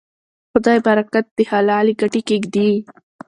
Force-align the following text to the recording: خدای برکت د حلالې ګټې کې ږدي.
خدای 0.51 0.77
برکت 0.85 1.25
د 1.37 1.39
حلالې 1.51 1.93
ګټې 2.01 2.21
کې 2.27 2.35
ږدي. 2.43 2.71